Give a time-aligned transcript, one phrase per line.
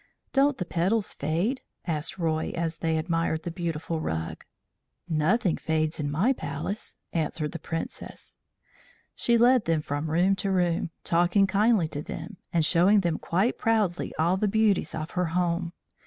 [0.33, 4.43] "Don't the petals fade?" asked Roy as they admired the beautiful rug.
[5.07, 8.35] "Nothing fades in my Palace," answered the Princess.
[9.13, 13.59] She led them from room to room, talking kindly to them, and showing them quite
[13.59, 15.71] proudly all the beauties of her home.